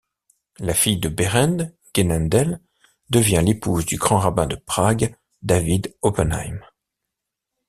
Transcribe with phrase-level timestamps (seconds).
[0.57, 2.59] La fille de Behrend, Genendel,
[3.11, 6.59] devient l'épouse du grand rabbin de Prague, David Oppenheim.